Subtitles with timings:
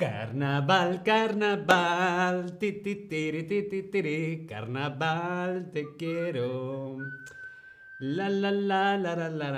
[0.00, 6.96] Carnaval, carnaval, ti, ti, tiri, ti, ti, tiri, carnaval, te quiero.
[7.98, 9.50] La la la la la la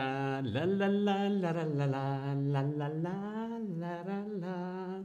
[0.43, 5.03] la la la la la la la la la la la la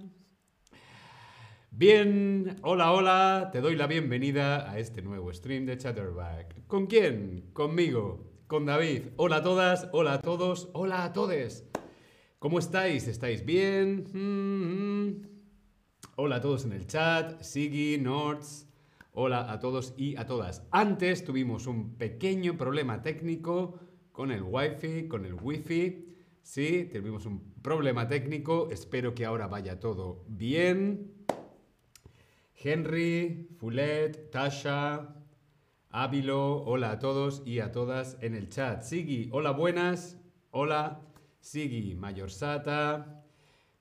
[1.70, 6.66] Bien, hola, hola, te doy la bienvenida a este nuevo stream de Chatterback.
[6.66, 7.52] ¿Con quién?
[7.54, 9.10] Conmigo, con David.
[9.18, 11.70] Hola a todas, hola a todos, hola a todes.
[12.40, 13.08] ¿Cómo estáis?
[13.08, 14.06] ¿Estáis bien?
[14.14, 15.28] Mm-hmm.
[16.18, 18.68] Hola a todos en el chat, Sigi, Nords.
[19.14, 20.62] Hola a todos y a todas.
[20.70, 23.80] Antes tuvimos un pequeño problema técnico
[24.12, 26.16] con el Wi-Fi, con el Wi-Fi.
[26.44, 28.70] Sí, tuvimos un problema técnico.
[28.70, 31.26] Espero que ahora vaya todo bien.
[32.54, 35.16] Henry, Fulet, Tasha,
[35.90, 38.84] Ávilo, hola a todos y a todas en el chat.
[38.84, 40.20] Sigi, hola buenas.
[40.52, 41.07] Hola.
[41.40, 43.24] Sigi Mayorsata.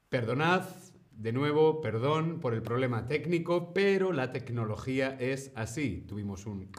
[0.09, 0.65] Perdonad,
[1.13, 6.05] de nuevo, perdón por el problema técnico, pero la tecnología es así.
[6.07, 6.71] Tuvimos un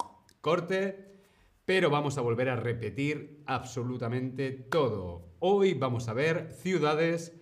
[0.42, 1.20] corte,
[1.66, 5.28] pero vamos a volver a repetir absolutamente todo.
[5.40, 7.34] Hoy vamos a ver ciudades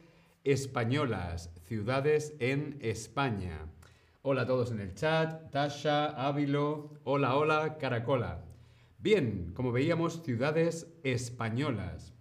[0.44, 3.68] españolas, ciudades en España.
[4.24, 8.44] Hola a todos en el chat, Tasha, Ávilo, hola, hola, Caracola.
[8.98, 12.15] Bien, como veíamos, ciudades españolas.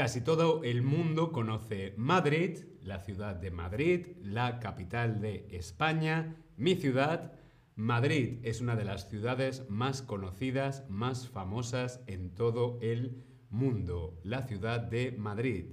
[0.00, 6.74] Casi todo el mundo conoce Madrid, la ciudad de Madrid, la capital de España, mi
[6.74, 7.34] ciudad.
[7.76, 14.40] Madrid es una de las ciudades más conocidas, más famosas en todo el mundo, la
[14.40, 15.66] ciudad de Madrid.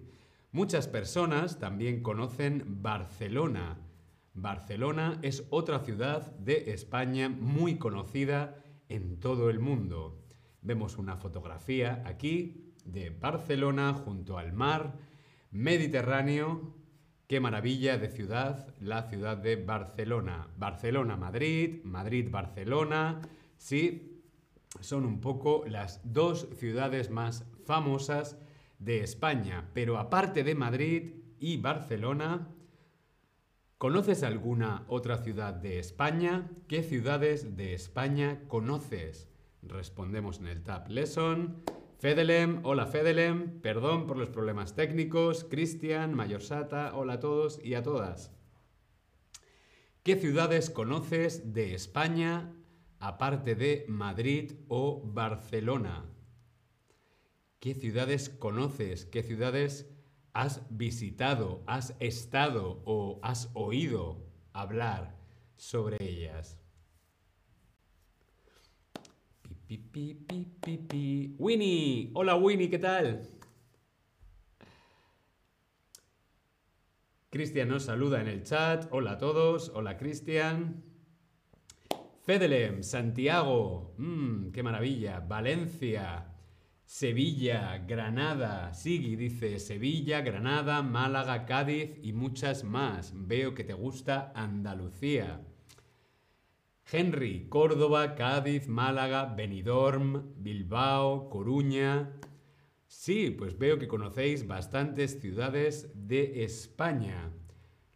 [0.51, 3.79] Muchas personas también conocen Barcelona.
[4.33, 10.21] Barcelona es otra ciudad de España muy conocida en todo el mundo.
[10.61, 14.95] Vemos una fotografía aquí de Barcelona junto al mar
[15.51, 16.73] Mediterráneo.
[17.27, 20.47] Qué maravilla de ciudad, la ciudad de Barcelona.
[20.57, 23.21] Barcelona-Madrid, Madrid-Barcelona.
[23.57, 24.23] Sí,
[24.79, 28.37] son un poco las dos ciudades más famosas
[28.79, 29.69] de España.
[29.73, 32.47] Pero aparte de Madrid y Barcelona,
[33.77, 36.49] ¿conoces alguna otra ciudad de España?
[36.67, 39.27] ¿Qué ciudades de España conoces?
[39.63, 41.63] Respondemos en el Tab Lesson.
[41.99, 45.43] Fedelem, hola Fedelem, perdón por los problemas técnicos.
[45.43, 48.31] Cristian, Mayorsata, hola a todos y a todas.
[50.03, 52.53] ¿Qué ciudades conoces de España
[52.99, 56.05] aparte de Madrid o Barcelona?
[57.59, 59.05] ¿Qué ciudades conoces?
[59.05, 59.89] ¿Qué ciudades
[60.33, 65.17] has visitado, has estado o has oído hablar
[65.55, 66.59] sobre ellas?
[69.67, 73.27] Pi, Winnie, hola Winnie, ¿qué tal?
[77.29, 78.87] Cristian nos saluda en el chat.
[78.91, 79.69] Hola a todos.
[79.75, 80.83] Hola Cristian.
[82.23, 83.93] Fedelem, Santiago.
[83.97, 85.19] Mmm, qué maravilla.
[85.19, 86.33] Valencia.
[86.85, 88.73] Sevilla, Granada.
[88.73, 93.11] Sigui dice Sevilla, Granada, Málaga, Cádiz y muchas más.
[93.13, 95.41] Veo que te gusta Andalucía.
[96.89, 102.13] Henry, Córdoba, Cádiz, Málaga, Benidorm, Bilbao, Coruña.
[102.87, 107.33] Sí, pues veo que conocéis bastantes ciudades de España,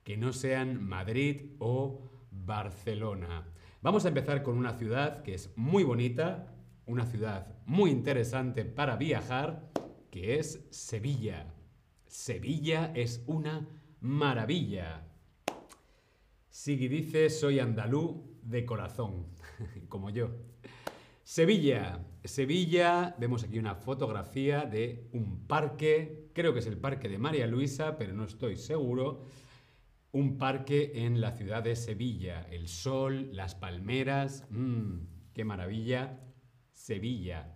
[0.04, 2.02] que no sean Madrid o
[2.32, 3.48] Barcelona.
[3.82, 6.54] Vamos a empezar con una ciudad que es muy bonita,
[6.86, 9.72] una ciudad muy interesante para viajar,
[10.10, 11.54] que es Sevilla.
[12.08, 13.70] Sevilla es una
[14.02, 15.08] maravilla.
[16.50, 19.28] Sigui dice, soy andalú, de corazón,
[19.90, 20.32] como yo.
[21.24, 22.06] Sevilla.
[22.24, 27.48] Sevilla, vemos aquí una fotografía de un parque, creo que es el parque de María
[27.48, 29.24] Luisa, pero no estoy seguro.
[30.12, 32.46] Un parque en la ciudad de Sevilla.
[32.52, 35.00] El sol, las palmeras, mmm,
[35.34, 36.20] qué maravilla.
[36.74, 37.56] Sevilla.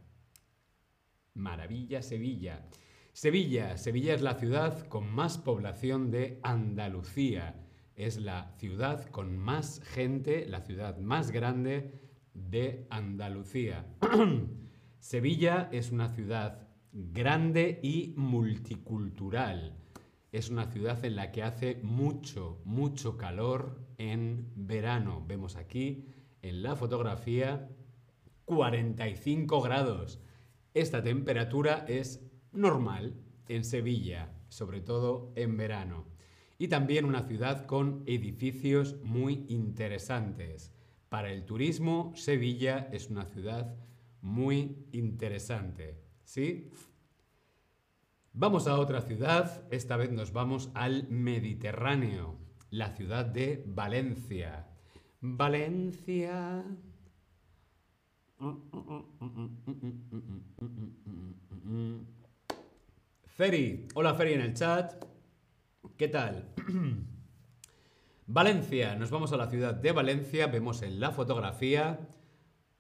[1.33, 2.65] Maravilla Sevilla.
[3.11, 3.77] Sevilla.
[3.77, 7.64] Sevilla es la ciudad con más población de Andalucía
[7.95, 11.93] es la ciudad con más gente, la ciudad más grande
[12.33, 13.85] de Andalucía.
[14.99, 19.77] Sevilla es una ciudad grande y multicultural.
[20.31, 25.23] Es una ciudad en la que hace mucho, mucho calor en verano.
[25.25, 26.05] Vemos aquí
[26.41, 27.69] en la fotografía
[28.43, 30.19] 45 grados.
[30.73, 32.21] Esta temperatura es
[32.51, 33.15] normal
[33.47, 36.14] en Sevilla, sobre todo en verano
[36.57, 40.73] y también una ciudad con edificios muy interesantes.
[41.09, 43.75] Para el turismo, Sevilla es una ciudad
[44.21, 46.01] muy interesante.
[46.23, 46.71] ¿Sí?
[48.33, 52.39] Vamos a otra ciudad, esta vez nos vamos al Mediterráneo.
[52.71, 54.67] la ciudad de Valencia.
[55.21, 56.65] Valencia.
[63.27, 65.14] Feri, hola Feri en el chat.
[65.97, 66.53] ¿Qué tal?
[68.27, 72.09] Valencia, nos vamos a la ciudad de Valencia, vemos en la fotografía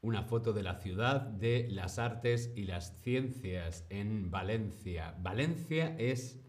[0.01, 5.15] una foto de la ciudad de las artes y las ciencias en Valencia.
[5.21, 6.41] Valencia es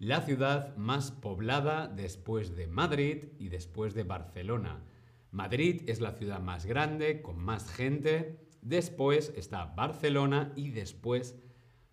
[0.00, 4.82] la ciudad más poblada después de Madrid y después de Barcelona.
[5.30, 8.48] Madrid es la ciudad más grande, con más gente.
[8.62, 11.36] Después está Barcelona y después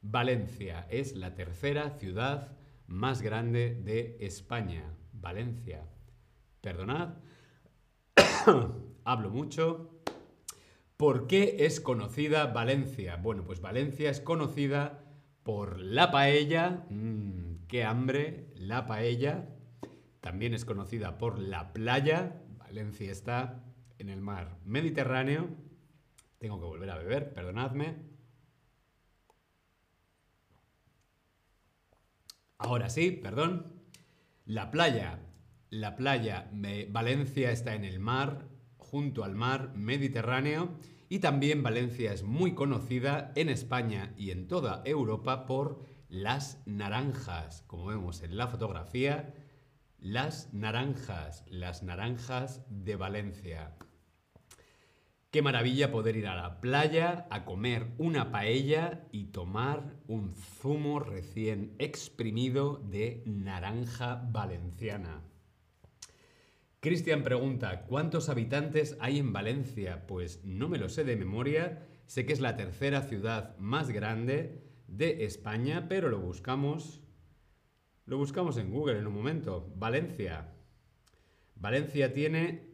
[0.02, 0.88] Valencia.
[0.90, 2.57] Es la tercera ciudad
[2.88, 4.98] más grande de España.
[5.14, 5.88] Valencia.
[6.62, 7.16] Perdonad.
[9.04, 10.02] Hablo mucho.
[10.98, 13.18] ¿Por qué es conocida Valencia?
[13.18, 15.04] Bueno, pues Valencia es conocida
[15.44, 16.86] por la paella.
[16.90, 19.48] Mmm, qué hambre, la paella.
[20.22, 22.42] También es conocida por la playa.
[22.58, 23.64] Valencia está
[24.00, 25.50] en el mar Mediterráneo.
[26.40, 28.17] Tengo que volver a beber, perdonadme.
[32.58, 33.74] Ahora sí, perdón.
[34.46, 35.20] La playa.
[35.70, 36.50] La playa
[36.90, 40.78] Valencia está en el mar, junto al mar Mediterráneo.
[41.10, 47.64] Y también Valencia es muy conocida en España y en toda Europa por las naranjas.
[47.68, 49.34] Como vemos en la fotografía,
[50.00, 53.76] las naranjas, las naranjas de Valencia.
[55.32, 61.00] Qué maravilla poder ir a la playa a comer una paella y tomar un zumo
[61.00, 65.22] recién exprimido de naranja valenciana.
[66.80, 70.08] Cristian pregunta, ¿cuántos habitantes hay en Valencia?
[70.08, 74.64] Pues no me lo sé de memoria, sé que es la tercera ciudad más grande
[74.88, 77.02] de España, pero lo buscamos
[78.08, 79.70] lo buscamos en Google en un momento.
[79.76, 80.54] Valencia.
[81.56, 82.67] Valencia tiene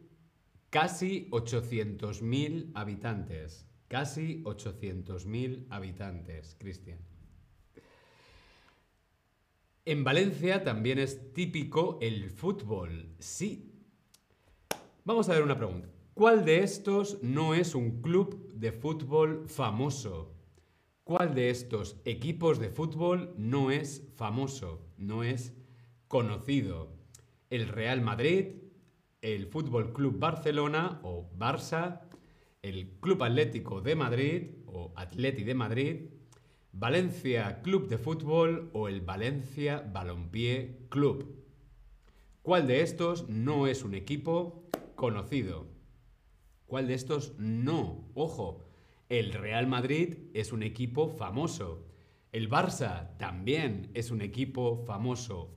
[0.74, 3.64] casi 800.000 habitantes.
[3.86, 6.98] Casi 800.000 habitantes, Cristian.
[9.84, 13.14] En Valencia también es típico el fútbol.
[13.20, 13.70] Sí.
[15.04, 15.88] Vamos a ver una pregunta.
[16.12, 20.34] ¿Cuál de estos no es un club de fútbol famoso?
[21.04, 25.54] ¿Cuál de estos equipos de fútbol no es famoso, no es
[26.08, 26.96] conocido?
[27.48, 28.63] El Real Madrid,
[29.24, 32.02] el Fútbol Club Barcelona o Barça,
[32.60, 35.96] el Club Atlético de Madrid o Atleti de Madrid,
[36.72, 41.42] Valencia Club de Fútbol o el Valencia Balompié Club.
[42.42, 45.68] ¿Cuál de estos no es un equipo conocido?
[46.66, 48.04] ¿Cuál de estos no?
[48.12, 48.66] Ojo,
[49.08, 51.86] el Real Madrid es un equipo famoso.
[52.30, 55.54] El Barça también es un equipo famoso.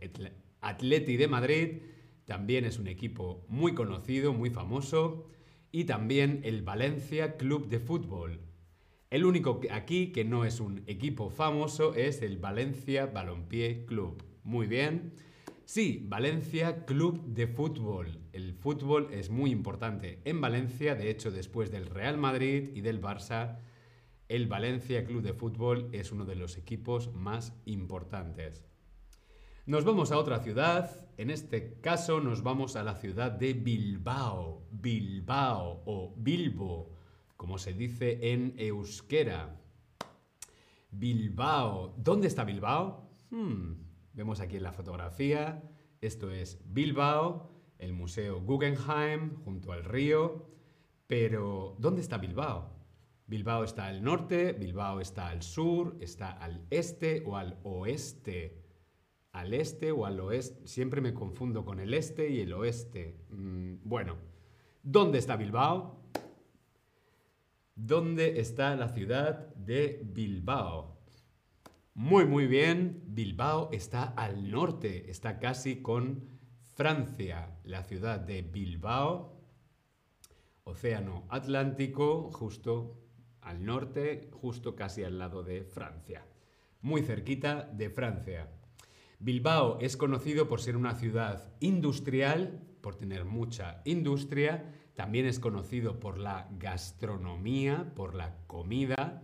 [0.62, 1.82] Atleti de Madrid
[2.28, 5.26] también es un equipo muy conocido, muy famoso.
[5.72, 8.42] Y también el Valencia Club de Fútbol.
[9.10, 14.22] El único aquí que no es un equipo famoso es el Valencia Balompié Club.
[14.44, 15.14] Muy bien.
[15.64, 18.20] Sí, Valencia Club de Fútbol.
[18.34, 23.02] El fútbol es muy importante en Valencia, de hecho después del Real Madrid y del
[23.02, 23.60] Barça,
[24.28, 28.66] el Valencia Club de Fútbol es uno de los equipos más importantes.
[29.68, 34.66] Nos vamos a otra ciudad, en este caso nos vamos a la ciudad de Bilbao,
[34.72, 36.96] Bilbao o Bilbo,
[37.36, 39.60] como se dice en euskera.
[40.90, 43.12] Bilbao, ¿dónde está Bilbao?
[43.30, 43.74] Hmm.
[44.14, 45.62] Vemos aquí en la fotografía,
[46.00, 50.48] esto es Bilbao, el Museo Guggenheim, junto al río.
[51.08, 52.72] Pero, ¿dónde está Bilbao?
[53.26, 58.67] Bilbao está al norte, Bilbao está al sur, está al este o al oeste.
[59.38, 60.66] Al este o al oeste.
[60.68, 63.20] Siempre me confundo con el este y el oeste.
[63.30, 64.16] Mm, bueno,
[64.82, 66.02] ¿dónde está Bilbao?
[67.76, 70.98] ¿Dónde está la ciudad de Bilbao?
[71.94, 73.04] Muy, muy bien.
[73.06, 76.40] Bilbao está al norte, está casi con
[76.74, 77.60] Francia.
[77.64, 79.40] La ciudad de Bilbao,
[80.64, 83.04] Océano Atlántico, justo
[83.42, 86.26] al norte, justo casi al lado de Francia.
[86.82, 88.50] Muy cerquita de Francia.
[89.20, 94.74] Bilbao es conocido por ser una ciudad industrial, por tener mucha industria.
[94.96, 99.24] También es conocido por la gastronomía, por la comida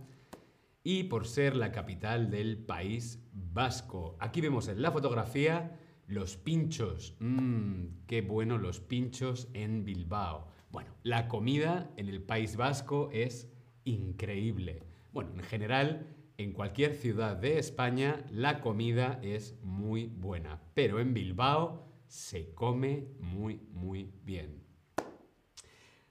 [0.82, 4.16] y por ser la capital del país vasco.
[4.20, 7.16] Aquí vemos en la fotografía los pinchos.
[7.20, 10.48] Mmm, qué bueno los pinchos en Bilbao.
[10.70, 13.48] Bueno, la comida en el País Vasco es
[13.84, 14.82] increíble.
[15.12, 21.14] Bueno, en general, en cualquier ciudad de España la comida es muy buena, pero en
[21.14, 24.62] Bilbao se come muy, muy bien.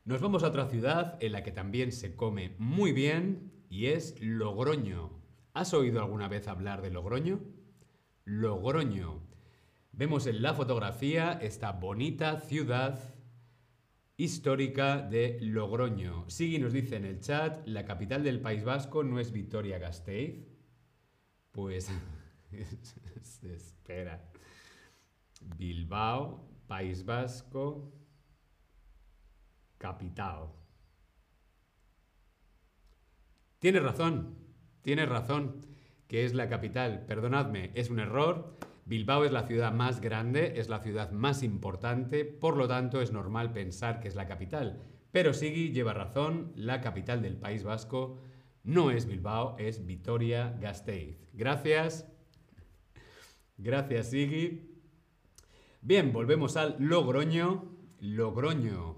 [0.06, 4.20] Nos vamos a otra ciudad en la que también se come muy bien y es
[4.22, 5.12] Logroño.
[5.54, 7.42] ¿Has oído alguna vez hablar de Logroño?
[8.26, 9.22] Logroño.
[9.92, 13.13] Vemos en la fotografía esta bonita ciudad
[14.18, 16.30] histórica de Logroño.
[16.30, 20.46] Sigui nos dice en el chat, la capital del País Vasco no es Vitoria-Gasteiz.
[21.52, 21.90] Pues
[23.44, 24.32] espera.
[25.58, 27.94] Bilbao, País Vasco,
[29.78, 30.54] capital.
[33.60, 34.38] Tienes razón,
[34.82, 35.66] tienes razón,
[36.08, 37.06] que es la capital.
[37.06, 38.58] Perdonadme, es un error.
[38.86, 43.12] Bilbao es la ciudad más grande, es la ciudad más importante, por lo tanto es
[43.12, 44.82] normal pensar que es la capital.
[45.12, 48.18] Pero Sigui lleva razón, la capital del País Vasco
[48.64, 51.30] no es Bilbao, es Vitoria-Gasteiz.
[51.34, 52.10] Gracias.
[53.58, 54.70] Gracias, Sigui.
[55.82, 57.76] Bien, volvemos al Logroño.
[58.00, 58.98] Logroño.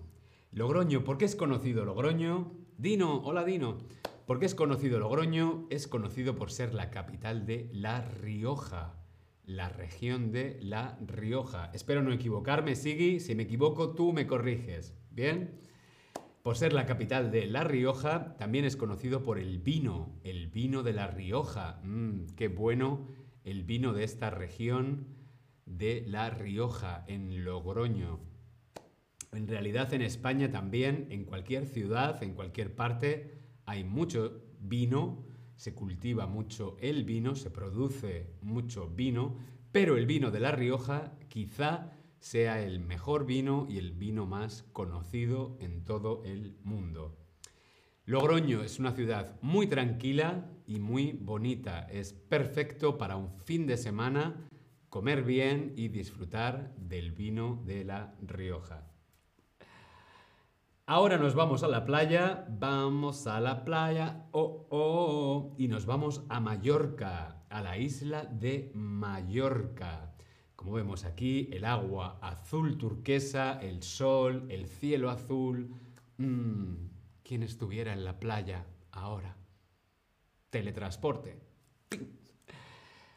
[0.52, 2.54] Logroño, ¿por qué es conocido Logroño?
[2.78, 3.78] Dino, hola Dino.
[4.26, 5.68] ¿Por qué es conocido Logroño?
[5.70, 9.05] Es conocido por ser la capital de La Rioja.
[9.46, 11.72] La región de La Rioja.
[11.74, 13.20] Espero no equivocarme, Sigui.
[13.20, 14.96] Si me equivoco, tú me corriges.
[15.12, 15.60] ¿Bien?
[16.42, 20.20] Por ser la capital de La Rioja, también es conocido por el vino.
[20.24, 21.80] El vino de La Rioja.
[21.84, 23.08] Mmm, qué bueno
[23.44, 25.08] el vino de esta región
[25.66, 28.20] de La Rioja, en Logroño.
[29.32, 35.26] En realidad en España también, en cualquier ciudad, en cualquier parte, hay mucho vino,
[35.56, 39.38] se cultiva mucho el vino, se produce mucho vino,
[39.72, 44.64] pero el vino de La Rioja quizá sea el mejor vino y el vino más
[44.74, 47.18] conocido en todo el mundo.
[48.06, 51.88] Logroño es una ciudad muy tranquila y muy bonita.
[51.92, 54.48] Es perfecto para un fin de semana
[54.90, 58.95] comer bien y disfrutar del vino de La Rioja.
[60.88, 65.88] Ahora nos vamos a la playa, vamos a la playa, oh, oh, oh, y nos
[65.88, 70.14] vamos a Mallorca, a la isla de Mallorca.
[70.56, 75.74] Como vemos aquí, el agua azul turquesa, el sol, el cielo azul.
[76.18, 76.76] Mm,
[77.24, 79.38] ¿Quién estuviera en la playa ahora?
[80.52, 81.40] Teletransporte.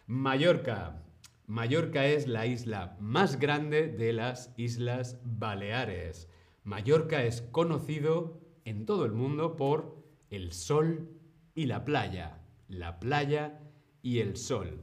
[0.06, 1.02] Mallorca.
[1.46, 6.30] Mallorca es la isla más grande de las Islas Baleares.
[6.68, 11.08] Mallorca es conocido en todo el mundo por el sol
[11.54, 12.42] y la playa.
[12.68, 13.62] La playa
[14.02, 14.82] y el sol.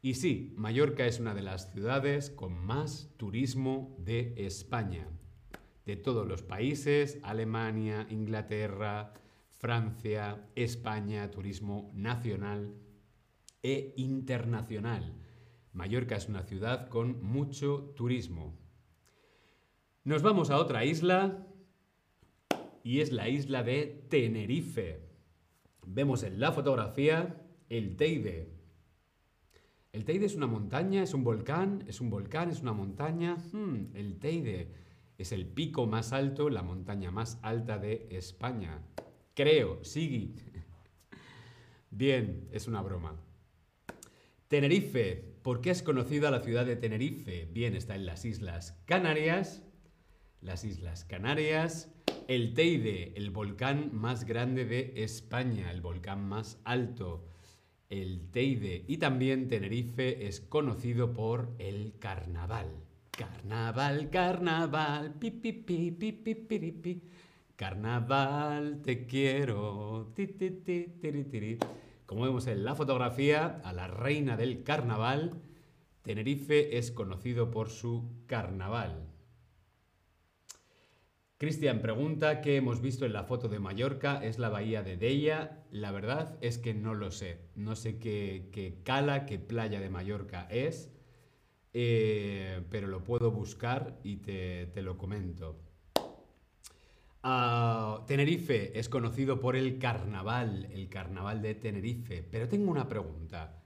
[0.00, 5.10] Y sí, Mallorca es una de las ciudades con más turismo de España.
[5.84, 9.12] De todos los países, Alemania, Inglaterra,
[9.50, 12.72] Francia, España, turismo nacional
[13.62, 15.12] e internacional.
[15.74, 18.65] Mallorca es una ciudad con mucho turismo.
[20.06, 21.44] Nos vamos a otra isla
[22.84, 25.00] y es la isla de Tenerife.
[25.84, 28.52] Vemos en la fotografía el Teide.
[29.92, 33.36] El Teide es una montaña, es un volcán, es un volcán, es una montaña.
[33.50, 34.70] Hmm, el Teide
[35.18, 38.82] es el pico más alto, la montaña más alta de España.
[39.34, 40.36] Creo, Sigui.
[41.90, 43.16] Bien, es una broma.
[44.46, 45.34] Tenerife.
[45.42, 47.48] ¿Por qué es conocida la ciudad de Tenerife?
[47.50, 49.66] Bien, está en las Islas Canarias
[50.46, 51.90] las Islas Canarias,
[52.28, 57.26] el Teide, el volcán más grande de España, el volcán más alto,
[57.90, 62.68] el Teide y también Tenerife es conocido por el carnaval.
[63.10, 67.02] Carnaval, carnaval, pi pi pi pi pi pi pi.
[67.56, 70.12] Carnaval, te quiero.
[70.14, 71.58] Ti, ti, ti,
[72.04, 75.40] Como vemos en la fotografía, a la reina del carnaval,
[76.02, 79.15] Tenerife es conocido por su carnaval.
[81.38, 85.66] Cristian pregunta qué hemos visto en la foto de Mallorca, es la bahía de Deia.
[85.70, 87.50] La verdad es que no lo sé.
[87.54, 90.90] No sé qué, cala, qué playa de Mallorca es,
[91.74, 95.60] eh, pero lo puedo buscar y te, lo comento.
[97.22, 102.22] Ah, Tenerife es conocido por el carnaval, el carnaval de Tenerife.
[102.22, 103.62] Pero tengo una pregunta.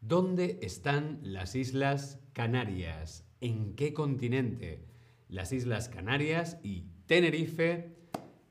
[0.00, 3.28] ¿Dónde están las Islas Canarias?
[3.42, 4.88] ¿En qué continente?
[5.28, 7.94] Las Islas Canarias y Tenerife,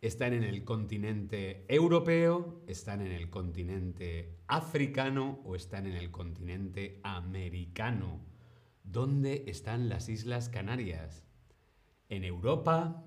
[0.01, 6.99] están en el continente europeo, están en el continente africano o están en el continente
[7.01, 8.23] americano.
[8.83, 11.25] ¿Dónde están las Islas Canarias?
[12.07, 13.03] ¿En Europa?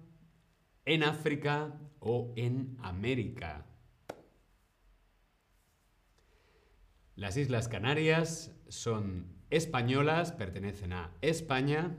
[0.86, 3.64] ¿En África o en América?
[7.14, 11.96] Las Islas Canarias son españolas, pertenecen a España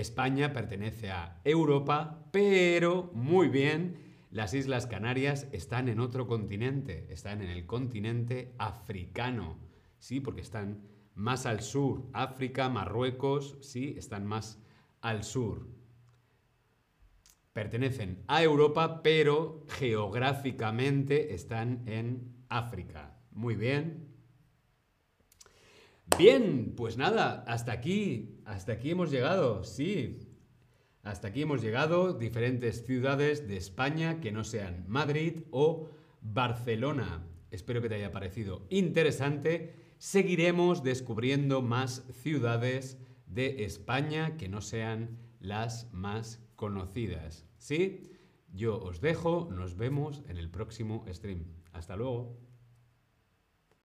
[0.00, 3.96] España pertenece a Europa, pero muy bien,
[4.30, 9.58] las Islas Canarias están en otro continente, están en el continente africano,
[9.98, 10.20] ¿sí?
[10.20, 10.82] Porque están
[11.14, 12.08] más al sur.
[12.12, 14.62] África, Marruecos, sí, están más
[15.00, 15.68] al sur.
[17.52, 23.18] Pertenecen a Europa, pero geográficamente están en África.
[23.32, 24.07] Muy bien.
[26.16, 30.20] Bien, pues nada, hasta aquí, hasta aquí hemos llegado, sí.
[31.02, 35.88] Hasta aquí hemos llegado, diferentes ciudades de España que no sean Madrid o
[36.20, 37.26] Barcelona.
[37.50, 39.74] Espero que te haya parecido interesante.
[39.98, 47.46] Seguiremos descubriendo más ciudades de España que no sean las más conocidas.
[47.56, 48.10] ¿Sí?
[48.52, 51.44] Yo os dejo, nos vemos en el próximo stream.
[51.72, 52.47] Hasta luego.